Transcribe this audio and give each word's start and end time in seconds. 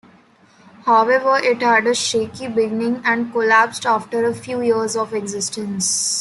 However, 0.85 1.37
it 1.37 1.61
had 1.61 1.85
a 1.85 1.93
shaky 1.93 2.47
beginning 2.47 3.03
and 3.05 3.31
collapsed 3.31 3.85
after 3.85 4.25
a 4.25 4.33
few 4.33 4.59
years 4.61 4.95
of 4.95 5.13
existence. 5.13 6.09